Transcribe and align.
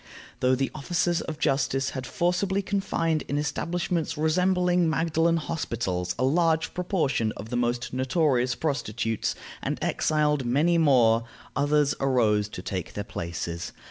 Though 0.39 0.55
the 0.55 0.71
officers 0.73 1.21
of 1.21 1.37
justice 1.37 1.91
had 1.91 2.07
forcibly 2.07 2.63
confined 2.63 3.21
in 3.27 3.37
establishments 3.37 4.17
resembling 4.17 4.89
Magdalen 4.89 5.37
hospitals 5.37 6.15
a 6.17 6.23
large 6.25 6.73
proportion 6.73 7.31
of 7.37 7.51
the 7.51 7.55
most 7.55 7.93
notorious 7.93 8.55
prostitutes, 8.55 9.35
and 9.61 9.77
exiled 9.83 10.43
many 10.43 10.79
more, 10.79 11.25
others 11.55 11.93
arose 11.99 12.49
to 12.49 12.63
take 12.63 12.93
their 12.93 13.03
places. 13.03 13.73